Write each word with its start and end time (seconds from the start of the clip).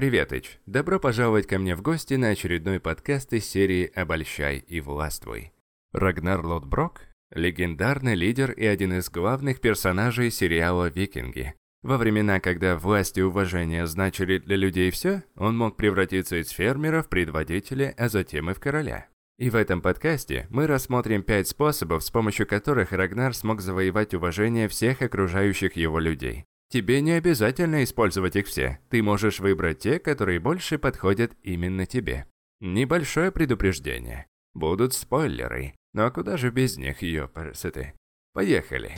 Привет, 0.00 0.32
Ич. 0.32 0.58
Добро 0.64 0.98
пожаловать 0.98 1.46
ко 1.46 1.58
мне 1.58 1.76
в 1.76 1.82
гости 1.82 2.14
на 2.14 2.28
очередной 2.28 2.80
подкаст 2.80 3.34
из 3.34 3.44
серии 3.44 3.84
«Обольщай 3.94 4.56
и 4.56 4.80
властвуй». 4.80 5.52
Рагнар 5.92 6.42
Лотброк– 6.42 7.02
легендарный 7.34 8.14
лидер 8.14 8.50
и 8.50 8.64
один 8.64 8.94
из 8.94 9.10
главных 9.10 9.60
персонажей 9.60 10.30
сериала 10.30 10.88
«Викинги». 10.88 11.52
Во 11.82 11.98
времена, 11.98 12.40
когда 12.40 12.78
власть 12.78 13.18
и 13.18 13.22
уважение 13.22 13.86
значили 13.86 14.38
для 14.38 14.56
людей 14.56 14.90
все, 14.90 15.22
он 15.36 15.58
мог 15.58 15.76
превратиться 15.76 16.40
из 16.40 16.48
фермера 16.48 17.02
в 17.02 17.10
предводителя, 17.10 17.94
а 17.98 18.08
затем 18.08 18.48
и 18.48 18.54
в 18.54 18.58
короля. 18.58 19.06
И 19.36 19.50
в 19.50 19.54
этом 19.54 19.82
подкасте 19.82 20.46
мы 20.48 20.66
рассмотрим 20.66 21.22
пять 21.22 21.48
способов, 21.48 22.02
с 22.02 22.10
помощью 22.10 22.46
которых 22.46 22.92
Рагнар 22.92 23.34
смог 23.34 23.60
завоевать 23.60 24.14
уважение 24.14 24.66
всех 24.68 25.02
окружающих 25.02 25.76
его 25.76 25.98
людей. 25.98 26.46
Тебе 26.70 27.00
не 27.00 27.12
обязательно 27.12 27.82
использовать 27.82 28.36
их 28.36 28.46
все, 28.46 28.78
ты 28.90 29.02
можешь 29.02 29.40
выбрать 29.40 29.80
те, 29.80 29.98
которые 29.98 30.38
больше 30.38 30.78
подходят 30.78 31.32
именно 31.42 31.84
тебе. 31.84 32.26
Небольшое 32.60 33.32
предупреждение. 33.32 34.26
Будут 34.54 34.94
спойлеры, 34.94 35.74
но 35.92 36.10
куда 36.12 36.36
же 36.36 36.50
без 36.50 36.76
них, 36.76 37.02
ёпрсеты. 37.02 37.94
Поехали. 38.34 38.92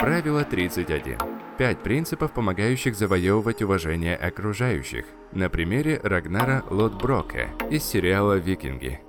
Правило 0.00 0.44
31. 0.44 1.18
Пять 1.56 1.80
принципов, 1.84 2.34
помогающих 2.34 2.96
завоевывать 2.96 3.62
уважение 3.62 4.16
окружающих. 4.16 5.06
На 5.30 5.48
примере 5.48 6.00
Рагнара 6.02 6.64
Лотброка 6.68 7.50
из 7.70 7.84
сериала 7.84 8.38
«Викинги». 8.38 9.00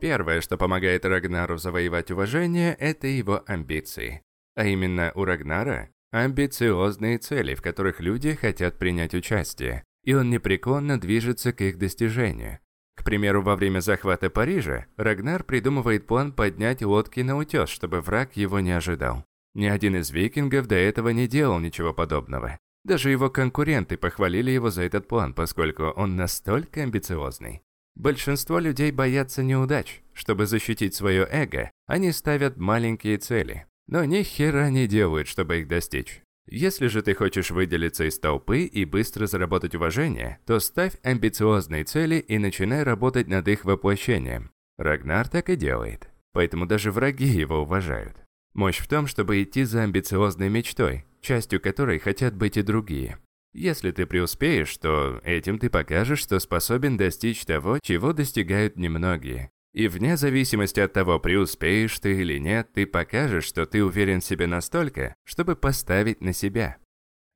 Первое, 0.00 0.42
что 0.42 0.58
помогает 0.58 1.06
Рагнару 1.06 1.56
завоевать 1.56 2.10
уважение, 2.10 2.74
это 2.74 3.06
его 3.06 3.42
амбиции. 3.46 4.20
А 4.54 4.66
именно 4.66 5.12
у 5.14 5.24
Рагнара 5.24 5.88
амбициозные 6.14 7.18
цели, 7.18 7.54
в 7.54 7.62
которых 7.62 8.00
люди 8.00 8.34
хотят 8.34 8.78
принять 8.78 9.14
участие, 9.14 9.82
и 10.04 10.14
он 10.14 10.30
непреклонно 10.30 11.00
движется 11.00 11.52
к 11.52 11.60
их 11.60 11.76
достижению. 11.76 12.60
К 12.96 13.02
примеру, 13.02 13.42
во 13.42 13.56
время 13.56 13.80
захвата 13.80 14.30
Парижа 14.30 14.86
Рагнар 14.96 15.42
придумывает 15.42 16.06
план 16.06 16.32
поднять 16.32 16.82
лодки 16.82 17.20
на 17.20 17.36
утес, 17.36 17.68
чтобы 17.68 18.00
враг 18.00 18.36
его 18.36 18.60
не 18.60 18.70
ожидал. 18.70 19.24
Ни 19.54 19.66
один 19.66 19.96
из 19.96 20.10
викингов 20.10 20.68
до 20.68 20.76
этого 20.76 21.08
не 21.08 21.26
делал 21.26 21.58
ничего 21.58 21.92
подобного. 21.92 22.58
Даже 22.84 23.10
его 23.10 23.30
конкуренты 23.30 23.96
похвалили 23.96 24.52
его 24.52 24.70
за 24.70 24.82
этот 24.82 25.08
план, 25.08 25.34
поскольку 25.34 25.84
он 25.84 26.16
настолько 26.16 26.82
амбициозный. 26.82 27.62
Большинство 27.96 28.58
людей 28.58 28.90
боятся 28.92 29.42
неудач. 29.42 30.02
Чтобы 30.12 30.46
защитить 30.46 30.94
свое 30.94 31.26
эго, 31.30 31.70
они 31.86 32.12
ставят 32.12 32.56
маленькие 32.56 33.18
цели. 33.18 33.66
Но 33.86 34.04
ни 34.04 34.22
хера 34.22 34.70
не 34.70 34.86
делают, 34.86 35.28
чтобы 35.28 35.60
их 35.60 35.68
достичь. 35.68 36.22
Если 36.46 36.88
же 36.88 37.02
ты 37.02 37.14
хочешь 37.14 37.50
выделиться 37.50 38.04
из 38.04 38.18
толпы 38.18 38.64
и 38.64 38.84
быстро 38.84 39.26
заработать 39.26 39.74
уважение, 39.74 40.38
то 40.46 40.60
ставь 40.60 40.98
амбициозные 41.02 41.84
цели 41.84 42.16
и 42.16 42.38
начинай 42.38 42.82
работать 42.82 43.28
над 43.28 43.48
их 43.48 43.64
воплощением. 43.64 44.50
Рагнар 44.76 45.28
так 45.28 45.48
и 45.48 45.56
делает. 45.56 46.08
Поэтому 46.32 46.66
даже 46.66 46.90
враги 46.90 47.26
его 47.26 47.62
уважают. 47.62 48.16
Мощь 48.54 48.78
в 48.78 48.88
том, 48.88 49.06
чтобы 49.06 49.42
идти 49.42 49.64
за 49.64 49.82
амбициозной 49.82 50.48
мечтой, 50.48 51.04
частью 51.20 51.60
которой 51.60 51.98
хотят 51.98 52.34
быть 52.34 52.56
и 52.56 52.62
другие. 52.62 53.18
Если 53.54 53.92
ты 53.92 54.04
преуспеешь, 54.04 54.76
то 54.78 55.20
этим 55.24 55.58
ты 55.58 55.70
покажешь, 55.70 56.18
что 56.20 56.40
способен 56.40 56.96
достичь 56.96 57.44
того, 57.44 57.78
чего 57.80 58.12
достигают 58.12 58.76
немногие. 58.76 59.50
И 59.74 59.88
вне 59.88 60.16
зависимости 60.16 60.78
от 60.78 60.92
того, 60.92 61.18
преуспеешь 61.18 61.98
ты 61.98 62.20
или 62.20 62.38
нет, 62.38 62.72
ты 62.72 62.86
покажешь, 62.86 63.44
что 63.44 63.66
ты 63.66 63.84
уверен 63.84 64.20
в 64.20 64.24
себе 64.24 64.46
настолько, 64.46 65.16
чтобы 65.24 65.56
поставить 65.56 66.20
на 66.20 66.32
себя. 66.32 66.76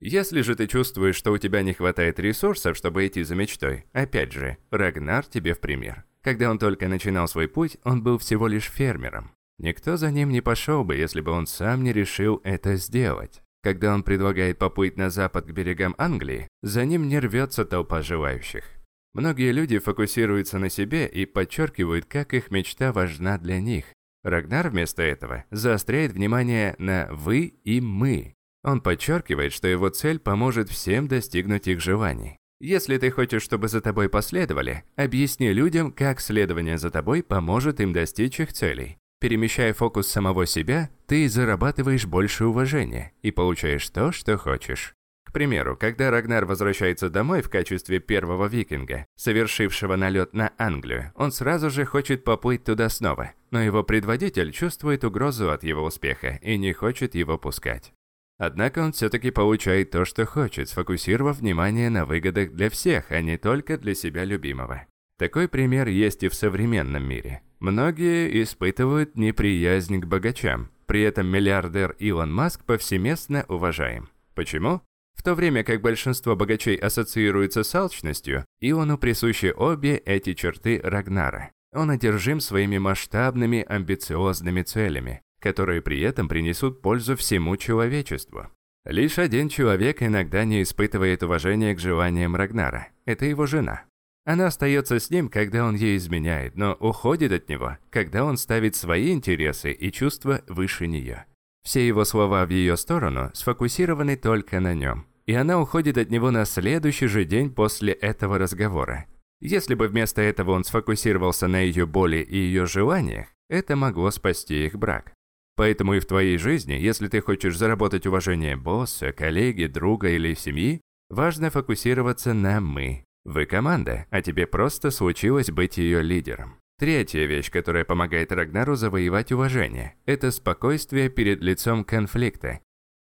Если 0.01 0.43
же 0.43 0.55
ты 0.55 0.69
чувствуешь, 0.69 1.17
что 1.17 1.33
у 1.33 1.39
тебя 1.39 1.63
не 1.63 1.73
хватает 1.73 2.21
ресурсов, 2.21 2.77
чтобы 2.77 3.05
идти 3.05 3.25
за 3.25 3.35
мечтой, 3.35 3.87
опять 3.93 4.33
же, 4.33 4.57
Рагнар 4.71 5.27
тебе 5.27 5.55
в 5.55 5.61
пример. 5.61 6.05
Когда 6.23 6.49
он 6.53 6.61
только 6.61 6.87
начинал 6.87 7.27
свой 7.27 7.49
путь, 7.49 7.77
он 7.83 8.05
был 8.05 8.19
всего 8.19 8.47
лишь 8.47 8.71
фермером. 8.71 9.33
Никто 9.59 9.97
за 9.97 10.13
ним 10.13 10.31
не 10.31 10.41
пошел 10.41 10.85
бы, 10.85 10.95
если 10.95 11.21
бы 11.21 11.33
он 11.33 11.49
сам 11.49 11.83
не 11.83 11.93
решил 11.93 12.41
это 12.45 12.77
сделать. 12.77 13.43
Когда 13.65 13.93
он 13.93 14.05
предлагает 14.05 14.59
поплыть 14.59 14.97
на 14.97 15.11
запад 15.11 15.47
к 15.47 15.51
берегам 15.51 15.97
Англии, 15.99 16.47
за 16.63 16.85
ним 16.85 17.09
не 17.09 17.19
рвется 17.19 17.65
толпа 17.65 18.03
желающих. 18.03 18.78
Многие 19.15 19.53
люди 19.53 19.79
фокусируются 19.79 20.59
на 20.59 20.69
себе 20.69 21.07
и 21.07 21.27
подчеркивают, 21.27 22.05
как 22.07 22.35
их 22.35 22.51
мечта 22.51 22.93
важна 22.93 23.39
для 23.39 23.61
них. 23.61 23.87
Рагнар 24.23 24.69
вместо 24.69 25.03
этого 25.03 25.45
заостряет 25.51 26.13
внимание 26.13 26.75
на 26.79 27.09
«вы» 27.11 27.55
и 27.65 27.81
«мы». 27.81 28.35
Он 28.65 28.81
подчеркивает, 28.81 29.53
что 29.53 29.69
его 29.69 29.89
цель 29.89 30.19
поможет 30.19 30.69
всем 30.69 31.09
достигнуть 31.09 31.69
их 31.69 31.81
желаний. 31.81 32.37
Если 32.61 32.99
ты 32.99 33.11
хочешь, 33.11 33.43
чтобы 33.43 33.69
за 33.69 33.81
тобой 33.81 34.09
последовали, 34.09 34.83
объясни 34.97 35.53
людям, 35.53 35.93
как 35.93 36.21
следование 36.21 36.77
за 36.77 36.91
тобой 36.91 37.23
поможет 37.23 37.81
им 37.81 37.93
достичь 37.93 38.41
их 38.41 38.53
целей. 38.53 38.99
Перемещая 39.21 39.75
фокус 39.75 40.09
самого 40.09 40.45
себя, 40.45 40.91
ты 41.07 41.29
зарабатываешь 41.29 42.07
больше 42.07 42.47
уважения 42.47 43.13
и 43.23 43.31
получаешь 43.31 43.89
то, 43.91 44.11
что 44.11 44.37
хочешь. 44.37 44.95
К 45.29 45.33
примеру, 45.33 45.77
когда 45.77 46.11
Рагнар 46.11 46.47
возвращается 46.47 47.11
домой 47.11 47.43
в 47.43 47.51
качестве 47.51 47.99
первого 47.99 48.47
викинга, 48.47 49.05
совершившего 49.15 49.95
налет 49.95 50.33
на 50.33 50.53
Англию, 50.57 51.13
он 51.15 51.33
сразу 51.33 51.69
же 51.69 51.85
хочет 51.85 52.25
поплыть 52.25 52.65
туда 52.65 52.89
снова, 52.89 53.33
но 53.51 53.61
его 53.61 53.83
предводитель 53.85 54.53
чувствует 54.53 55.05
угрозу 55.05 55.51
от 55.51 55.65
его 55.65 55.85
успеха 55.85 56.39
и 56.41 56.57
не 56.57 56.73
хочет 56.73 57.15
его 57.15 57.37
пускать. 57.37 57.93
Однако 58.39 58.79
он 58.79 58.93
все-таки 58.93 59.31
получает 59.31 59.91
то, 59.91 60.07
что 60.07 60.25
хочет, 60.25 60.71
сфокусировав 60.71 61.41
внимание 61.41 61.91
на 61.91 62.07
выгодах 62.07 62.53
для 62.53 62.71
всех, 62.71 63.11
а 63.11 63.21
не 63.21 63.37
только 63.37 63.77
для 63.77 63.95
себя 63.95 64.25
любимого. 64.25 64.87
Такой 65.19 65.47
пример 65.47 65.89
есть 65.89 66.23
и 66.23 66.29
в 66.29 66.35
современном 66.35 67.07
мире. 67.07 67.43
Многие 67.61 68.43
испытывают 68.43 69.15
неприязнь 69.17 70.01
к 70.01 70.07
богачам. 70.07 70.71
При 70.87 71.03
этом 71.03 71.27
миллиардер 71.27 71.97
Илон 71.99 72.33
Маск 72.33 72.65
повсеместно 72.65 73.45
уважаем. 73.49 74.09
Почему? 74.35 74.81
В 75.19 75.23
то 75.25 75.35
время 75.35 75.65
как 75.65 75.83
большинство 75.83 76.37
богачей 76.37 76.77
ассоциируется 76.77 77.65
с 77.65 77.75
алчностью, 77.75 78.45
Илону 78.61 78.97
присущи 78.97 79.53
обе 79.55 79.97
эти 79.97 80.33
черты 80.33 80.81
Рагнара. 80.83 81.51
Он 81.75 81.91
одержим 81.91 82.39
своими 82.39 82.79
масштабными 82.79 83.65
амбициозными 83.69 84.63
целями, 84.63 85.21
которые 85.41 85.83
при 85.83 86.01
этом 86.01 86.29
принесут 86.29 86.81
пользу 86.81 87.17
всему 87.17 87.57
человечеству. 87.57 88.47
Лишь 88.85 89.19
один 89.19 89.49
человек 89.49 90.03
иногда 90.05 90.45
не 90.45 90.63
испытывает 90.63 91.25
уважения 91.25 91.75
к 91.75 91.81
желаниям 91.81 92.37
Рагнара. 92.37 92.89
Это 93.05 93.27
его 93.27 93.45
жена. 93.45 93.83
Она 94.25 94.47
остается 94.47 95.01
с 95.01 95.11
ним, 95.11 95.29
когда 95.29 95.65
он 95.65 95.75
ей 95.75 95.97
изменяет, 95.97 96.55
но 96.55 96.75
уходит 96.75 97.33
от 97.33 97.49
него, 97.49 97.77
когда 97.91 98.25
он 98.25 98.37
ставит 98.37 98.77
свои 98.77 99.13
интересы 99.13 99.73
и 99.73 99.91
чувства 99.91 100.43
выше 100.47 100.87
нее. 100.87 101.27
Все 101.65 101.87
его 101.87 102.05
слова 102.05 102.47
в 102.47 102.51
ее 102.51 102.77
сторону 102.77 103.31
сфокусированы 103.35 104.17
только 104.17 104.61
на 104.61 104.75
нем, 104.75 105.07
и 105.29 105.35
она 105.35 105.61
уходит 105.61 105.99
от 105.99 106.11
него 106.11 106.31
на 106.31 106.47
следующий 106.47 107.07
же 107.07 107.27
день 107.27 107.51
после 107.51 107.93
этого 107.93 108.39
разговора. 108.39 109.05
Если 109.43 109.75
бы 109.75 109.87
вместо 109.87 110.23
этого 110.23 110.53
он 110.53 110.65
сфокусировался 110.65 111.49
на 111.49 111.61
ее 111.61 111.85
боли 111.85 112.17
и 112.17 112.39
ее 112.39 112.65
желаниях, 112.65 113.27
это 113.51 113.77
могло 113.77 114.11
спасти 114.11 114.65
их 114.65 114.77
брак. 114.77 115.13
Поэтому 115.55 115.93
и 115.93 116.01
в 116.01 116.07
твоей 116.07 116.39
жизни, 116.39 116.73
если 116.73 117.09
ты 117.09 117.21
хочешь 117.21 117.59
заработать 117.59 118.07
уважение 118.07 118.57
босса, 118.57 119.13
коллеги, 119.13 119.67
друга 119.67 120.09
или 120.09 120.33
семьи, 120.33 120.81
важно 121.11 121.51
фокусироваться 121.51 122.33
на 122.33 122.63
«мы», 122.63 123.05
вы 123.27 123.45
команда, 123.45 124.07
а 124.09 124.23
тебе 124.23 124.47
просто 124.47 124.91
случилось 124.91 125.51
быть 125.51 125.77
ее 125.77 126.01
лидером. 126.01 126.57
Третья 126.79 127.27
вещь, 127.27 127.51
которая 127.51 127.85
помогает 127.85 128.33
Рагнару 128.33 128.77
завоевать 128.77 129.31
уважение, 129.31 129.95
это 130.07 130.31
спокойствие 130.31 131.11
перед 131.11 131.43
лицом 131.43 131.85
конфликта. 131.85 132.61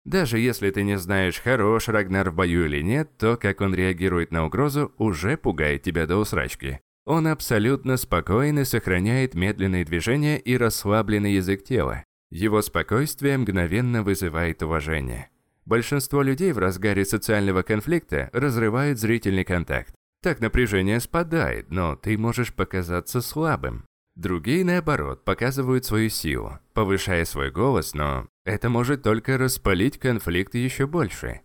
Даже 0.04 0.38
если 0.38 0.70
ты 0.70 0.82
не 0.82 0.98
знаешь, 0.98 1.40
хорош 1.40 1.88
Рагнар 1.88 2.30
в 2.30 2.34
бою 2.34 2.66
или 2.66 2.82
нет, 2.82 3.16
то, 3.18 3.36
как 3.36 3.60
он 3.60 3.74
реагирует 3.74 4.32
на 4.32 4.44
угрозу, 4.44 4.92
уже 4.98 5.36
пугает 5.36 5.82
тебя 5.82 6.06
до 6.06 6.16
усрачки. 6.16 6.80
Он 7.04 7.26
абсолютно 7.26 7.96
спокоен 7.96 8.58
и 8.58 8.64
сохраняет 8.64 9.34
медленные 9.34 9.84
движения 9.84 10.38
и 10.38 10.56
расслабленный 10.56 11.34
язык 11.34 11.64
тела. 11.64 12.04
Его 12.30 12.62
спокойствие 12.62 13.38
мгновенно 13.38 14.02
вызывает 14.02 14.62
уважение. 14.62 15.28
Большинство 15.66 16.22
людей 16.22 16.52
в 16.52 16.58
разгаре 16.58 17.04
социального 17.04 17.62
конфликта 17.62 18.30
разрывают 18.32 18.98
зрительный 18.98 19.44
контакт. 19.44 19.94
Так 20.22 20.40
напряжение 20.40 20.98
спадает, 21.00 21.70
но 21.70 21.96
ты 21.96 22.16
можешь 22.16 22.54
показаться 22.54 23.20
слабым. 23.20 23.84
Другие, 24.14 24.64
наоборот, 24.64 25.24
показывают 25.24 25.84
свою 25.84 26.08
силу, 26.08 26.58
повышая 26.74 27.24
свой 27.24 27.50
голос, 27.50 27.94
но 27.94 28.28
это 28.44 28.68
может 28.68 29.02
только 29.02 29.38
распалить 29.38 29.98
конфликт 29.98 30.54
еще 30.54 30.86
больше. 30.86 31.42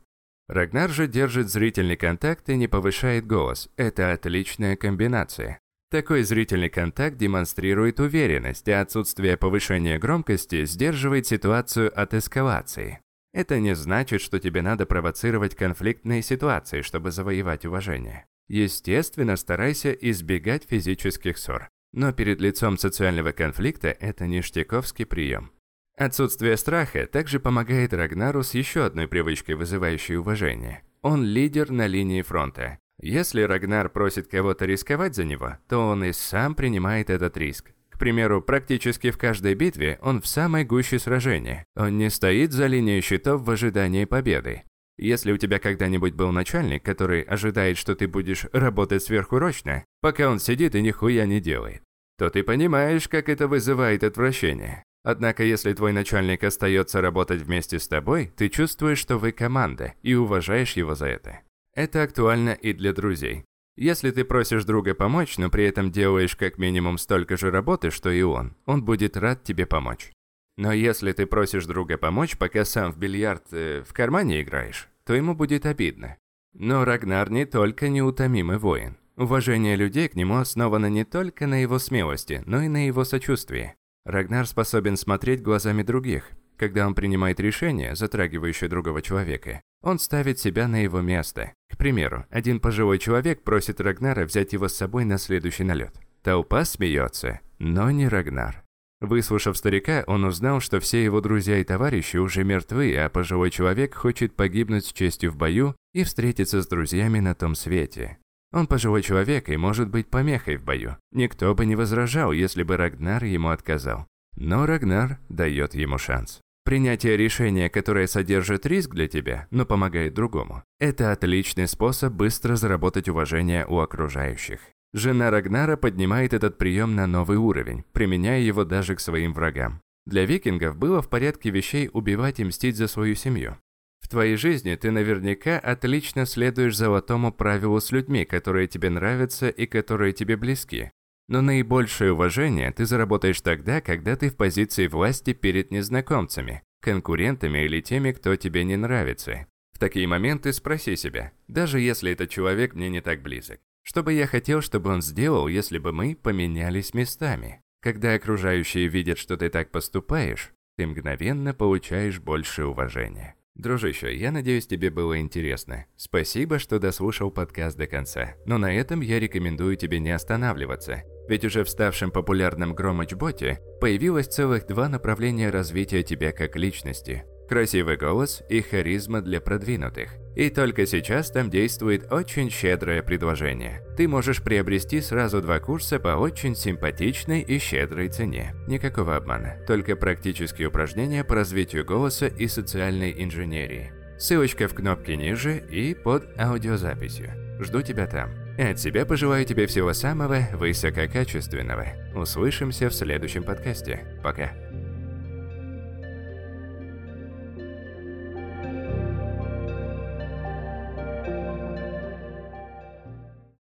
Рагнар 0.47 0.89
же 0.89 1.07
держит 1.07 1.49
зрительный 1.49 1.97
контакт 1.97 2.49
и 2.49 2.55
не 2.55 2.67
повышает 2.67 3.27
голос. 3.27 3.69
Это 3.75 4.13
отличная 4.13 4.75
комбинация. 4.75 5.59
Такой 5.89 6.23
зрительный 6.23 6.69
контакт 6.69 7.17
демонстрирует 7.17 7.99
уверенность, 7.99 8.67
а 8.67 8.81
отсутствие 8.81 9.37
повышения 9.37 9.99
громкости 9.99 10.65
сдерживает 10.65 11.27
ситуацию 11.27 11.91
от 11.97 12.13
эскалации. 12.13 12.99
Это 13.33 13.59
не 13.59 13.75
значит, 13.75 14.21
что 14.21 14.39
тебе 14.39 14.61
надо 14.61 14.85
провоцировать 14.85 15.55
конфликтные 15.55 16.21
ситуации, 16.21 16.81
чтобы 16.81 17.11
завоевать 17.11 17.65
уважение. 17.65 18.25
Естественно, 18.47 19.35
старайся 19.35 19.91
избегать 19.91 20.63
физических 20.63 21.37
ссор. 21.37 21.69
Но 21.93 22.11
перед 22.13 22.41
лицом 22.41 22.77
социального 22.77 23.31
конфликта 23.31 23.89
это 23.89 24.27
ништяковский 24.27 25.05
прием. 25.05 25.51
Отсутствие 25.97 26.57
страха 26.57 27.07
также 27.07 27.39
помогает 27.39 27.91
Рагнару 27.91 28.43
с 28.43 28.53
еще 28.53 28.85
одной 28.85 29.07
привычкой, 29.07 29.55
вызывающей 29.55 30.17
уважение. 30.17 30.83
Он 31.01 31.23
лидер 31.23 31.71
на 31.71 31.87
линии 31.87 32.21
фронта. 32.21 32.77
Если 33.01 33.41
Рагнар 33.41 33.89
просит 33.89 34.27
кого-то 34.27 34.65
рисковать 34.65 35.15
за 35.15 35.23
него, 35.23 35.57
то 35.67 35.87
он 35.87 36.03
и 36.03 36.13
сам 36.13 36.53
принимает 36.53 37.09
этот 37.09 37.35
риск. 37.35 37.71
К 37.89 37.97
примеру, 37.97 38.43
практически 38.43 39.09
в 39.09 39.17
каждой 39.17 39.55
битве 39.55 39.97
он 40.03 40.21
в 40.21 40.27
самой 40.27 40.65
гуще 40.65 40.99
сражения. 40.99 41.65
Он 41.75 41.97
не 41.97 42.11
стоит 42.11 42.51
за 42.51 42.67
линией 42.67 43.01
щитов 43.01 43.41
в 43.41 43.49
ожидании 43.49 44.05
победы. 44.05 44.63
Если 44.99 45.31
у 45.31 45.37
тебя 45.37 45.57
когда-нибудь 45.57 46.13
был 46.13 46.31
начальник, 46.31 46.83
который 46.83 47.21
ожидает, 47.21 47.75
что 47.75 47.95
ты 47.95 48.07
будешь 48.07 48.45
работать 48.53 49.01
сверхурочно, 49.01 49.83
пока 50.01 50.29
он 50.29 50.37
сидит 50.37 50.75
и 50.75 50.81
нихуя 50.81 51.25
не 51.25 51.39
делает, 51.39 51.81
то 52.19 52.29
ты 52.29 52.43
понимаешь, 52.43 53.07
как 53.07 53.29
это 53.29 53.47
вызывает 53.47 54.03
отвращение. 54.03 54.83
Однако, 55.03 55.43
если 55.43 55.73
твой 55.73 55.93
начальник 55.93 56.43
остается 56.43 57.01
работать 57.01 57.41
вместе 57.41 57.79
с 57.79 57.87
тобой, 57.87 58.31
ты 58.35 58.49
чувствуешь, 58.49 58.99
что 58.99 59.17
вы 59.17 59.31
команда, 59.31 59.93
и 60.01 60.15
уважаешь 60.15 60.73
его 60.73 60.95
за 60.95 61.07
это. 61.07 61.41
Это 61.73 62.03
актуально 62.03 62.51
и 62.51 62.73
для 62.73 62.93
друзей. 62.93 63.45
Если 63.77 64.09
ты 64.09 64.25
просишь 64.25 64.65
друга 64.65 64.95
помочь, 64.95 65.37
но 65.37 65.49
при 65.51 65.65
этом 65.65 65.91
делаешь 65.91 66.35
как 66.35 66.57
минимум 66.57 66.97
столько 66.97 67.37
же 67.37 67.51
работы, 67.51 67.91
что 67.91 68.09
и 68.09 68.23
он, 68.23 68.55
он 68.65 68.83
будет 68.83 69.15
рад 69.15 69.43
тебе 69.43 69.67
помочь. 69.67 70.11
Но 70.57 70.73
если 70.73 71.11
ты 71.11 71.27
просишь 71.27 71.67
друга 71.67 71.99
помочь, 71.99 72.37
пока 72.37 72.65
сам 72.65 72.91
в 72.91 72.97
бильярд 72.97 73.43
э, 73.51 73.83
в 73.87 73.93
кармане 73.93 74.41
играешь, 74.41 74.89
то 75.05 75.13
ему 75.13 75.35
будет 75.35 75.67
обидно. 75.67 76.17
Но 76.53 76.83
Рагнар 76.83 77.29
не 77.29 77.45
только 77.45 77.89
неутомимый 77.89 78.57
воин. 78.57 78.97
Уважение 79.15 79.75
людей 79.75 80.07
к 80.07 80.15
нему 80.15 80.37
основано 80.37 80.87
не 80.87 81.05
только 81.05 81.45
на 81.45 81.61
его 81.61 81.77
смелости, 81.77 82.41
но 82.47 82.63
и 82.63 82.67
на 82.67 82.87
его 82.87 83.03
сочувствии. 83.03 83.75
Рагнар 84.07 84.47
способен 84.47 84.95
смотреть 84.95 85.41
глазами 85.41 85.83
других, 85.83 86.31
когда 86.55 86.87
он 86.87 86.95
принимает 86.95 87.41
решение, 87.41 87.93
затрагивающее 87.93 88.69
другого 88.69 89.01
человека, 89.01 89.61
он 89.83 89.99
ставит 89.99 90.39
себя 90.39 90.69
на 90.69 90.81
его 90.81 91.01
место. 91.01 91.51
К 91.69 91.77
примеру, 91.77 92.25
один 92.29 92.61
пожилой 92.61 92.99
человек 92.99 93.43
просит 93.43 93.81
Рагнара 93.81 94.23
взять 94.23 94.53
его 94.53 94.69
с 94.69 94.77
собой 94.77 95.03
на 95.03 95.17
следующий 95.17 95.65
налет. 95.65 95.99
Толпа 96.23 96.63
смеется, 96.63 97.41
но 97.59 97.91
не 97.91 98.07
Рагнар. 98.07 98.63
Выслушав 99.01 99.57
старика, 99.57 100.05
он 100.07 100.23
узнал, 100.23 100.61
что 100.61 100.79
все 100.79 101.03
его 101.03 101.19
друзья 101.19 101.57
и 101.57 101.65
товарищи 101.65 102.15
уже 102.15 102.45
мертвы, 102.45 102.95
а 102.95 103.09
пожилой 103.09 103.51
человек 103.51 103.93
хочет 103.93 104.37
погибнуть 104.37 104.85
с 104.85 104.93
честью 104.93 105.31
в 105.31 105.35
бою 105.35 105.75
и 105.93 106.05
встретиться 106.05 106.61
с 106.61 106.67
друзьями 106.67 107.19
на 107.19 107.35
том 107.35 107.55
свете. 107.55 108.19
Он 108.57 108.65
пожилой 108.65 109.03
человек 109.03 109.49
и 109.49 109.55
может 109.55 109.87
быть 109.87 110.07
помехой 110.07 110.57
в 110.57 110.63
бою. 110.63 110.97
Никто 111.11 111.53
бы 111.53 111.67
не 111.67 111.75
возражал, 111.75 112.31
если 112.31 112.63
бы 112.63 112.75
Рагнар 112.75 113.23
ему 113.23 113.49
отказал. 113.49 114.07
Но 114.35 114.65
Рагнар 114.65 115.19
дает 115.29 115.75
ему 115.75 115.99
шанс. 115.99 116.39
Принятие 116.65 117.17
решения, 117.17 117.69
которое 117.69 118.07
содержит 118.07 118.65
риск 118.65 118.95
для 118.95 119.07
тебя, 119.07 119.45
но 119.51 119.67
помогает 119.67 120.15
другому, 120.15 120.63
это 120.79 121.11
отличный 121.11 121.67
способ 121.67 122.13
быстро 122.13 122.55
заработать 122.55 123.07
уважение 123.07 123.63
у 123.67 123.77
окружающих. 123.77 124.59
Жена 124.91 125.29
Рагнара 125.29 125.77
поднимает 125.77 126.33
этот 126.33 126.57
прием 126.57 126.95
на 126.95 127.05
новый 127.05 127.37
уровень, 127.37 127.83
применяя 127.91 128.39
его 128.39 128.63
даже 128.63 128.95
к 128.95 128.99
своим 128.99 129.33
врагам. 129.33 129.81
Для 130.07 130.25
викингов 130.25 130.75
было 130.77 131.03
в 131.03 131.09
порядке 131.09 131.51
вещей 131.51 131.91
убивать 131.93 132.39
и 132.39 132.43
мстить 132.43 132.75
за 132.75 132.87
свою 132.87 133.13
семью. 133.13 133.57
В 133.99 134.09
твоей 134.09 134.35
жизни 134.35 134.75
ты 134.75 134.91
наверняка 134.91 135.59
отлично 135.59 136.25
следуешь 136.25 136.77
золотому 136.77 137.31
правилу 137.31 137.79
с 137.79 137.91
людьми, 137.91 138.25
которые 138.25 138.67
тебе 138.67 138.89
нравятся 138.89 139.49
и 139.49 139.65
которые 139.65 140.13
тебе 140.13 140.37
близки. 140.37 140.91
Но 141.27 141.41
наибольшее 141.41 142.13
уважение 142.13 142.71
ты 142.71 142.85
заработаешь 142.85 143.41
тогда, 143.41 143.81
когда 143.81 144.15
ты 144.15 144.29
в 144.29 144.37
позиции 144.37 144.87
власти 144.87 145.33
перед 145.33 145.71
незнакомцами, 145.71 146.63
конкурентами 146.81 147.65
или 147.65 147.81
теми, 147.81 148.13
кто 148.13 148.35
тебе 148.35 148.63
не 148.63 148.77
нравится. 148.77 149.45
В 149.73 149.79
такие 149.79 150.07
моменты 150.07 150.53
спроси 150.53 150.95
себя, 150.95 151.33
даже 151.47 151.79
если 151.79 152.11
этот 152.13 152.29
человек 152.29 152.73
мне 152.73 152.89
не 152.89 153.01
так 153.01 153.21
близок, 153.21 153.59
что 153.83 154.03
бы 154.03 154.11
я 154.11 154.25
хотел, 154.27 154.61
чтобы 154.61 154.89
он 154.89 155.01
сделал, 155.01 155.47
если 155.47 155.77
бы 155.77 155.93
мы 155.93 156.13
поменялись 156.15 156.93
местами? 156.93 157.61
Когда 157.81 158.15
окружающие 158.15 158.87
видят, 158.87 159.17
что 159.17 159.37
ты 159.37 159.49
так 159.49 159.71
поступаешь, 159.71 160.51
ты 160.77 160.87
мгновенно 160.87 161.53
получаешь 161.53 162.19
больше 162.19 162.65
уважения. 162.65 163.36
Дружище, 163.57 164.15
я 164.15 164.31
надеюсь, 164.31 164.67
тебе 164.67 164.91
было 164.91 165.19
интересно. 165.19 165.85
Спасибо, 165.95 166.59
что 166.59 166.77
дослушал 166.77 167.31
подкаст 167.31 167.75
до 167.75 167.87
конца. 167.87 168.35
Но 168.45 168.59
на 168.59 168.71
этом 168.71 169.01
я 169.01 169.19
рекомендую 169.19 169.77
тебе 169.77 169.99
не 169.99 170.11
останавливаться. 170.11 171.01
Ведь 171.27 171.43
уже 171.43 171.63
в 171.63 171.69
ставшем 171.69 172.11
популярном 172.11 172.75
Громыч-боте 172.75 173.59
появилось 173.81 174.27
целых 174.27 174.67
два 174.67 174.89
направления 174.89 175.49
развития 175.49 176.03
тебя 176.03 176.31
как 176.33 176.55
личности. 176.55 177.25
Красивый 177.47 177.95
голос 177.95 178.43
и 178.49 178.61
харизма 178.61 179.21
для 179.21 179.39
продвинутых. 179.39 180.09
И 180.35 180.49
только 180.49 180.85
сейчас 180.85 181.31
там 181.31 181.49
действует 181.49 182.11
очень 182.11 182.51
щедрое 182.51 183.01
предложение. 183.01 183.81
Ты 183.95 184.07
можешь 184.07 184.43
приобрести 184.43 185.01
сразу 185.01 185.41
два 185.41 185.59
курса 185.59 185.97
по 185.99 186.09
очень 186.09 186.55
симпатичной 186.55 187.41
и 187.41 187.57
щедрой 187.57 188.09
цене. 188.09 188.53
Никакого 188.67 189.15
обмана, 189.15 189.55
только 189.65 189.95
практические 189.95 190.67
упражнения 190.67 191.23
по 191.23 191.35
развитию 191.35 191.85
голоса 191.85 192.27
и 192.27 192.47
социальной 192.47 193.15
инженерии. 193.23 193.91
Ссылочка 194.19 194.67
в 194.67 194.73
кнопке 194.73 195.15
ниже 195.15 195.57
и 195.57 195.93
под 195.93 196.27
аудиозаписью. 196.39 197.31
Жду 197.59 197.81
тебя 197.81 198.07
там. 198.07 198.31
От 198.57 198.79
себя 198.79 199.05
пожелаю 199.05 199.45
тебе 199.45 199.67
всего 199.67 199.93
самого 199.93 200.39
высококачественного. 200.53 201.85
Услышимся 202.15 202.89
в 202.89 202.93
следующем 202.93 203.43
подкасте. 203.43 204.19
Пока. 204.23 204.51